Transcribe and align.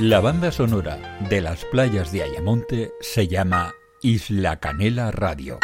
La 0.00 0.20
banda 0.20 0.50
sonora 0.50 1.18
de 1.28 1.42
las 1.42 1.66
playas 1.66 2.10
de 2.10 2.22
Ayamonte 2.22 2.90
se 3.02 3.28
llama 3.28 3.74
Isla 4.00 4.58
Canela 4.58 5.10
Radio. 5.10 5.58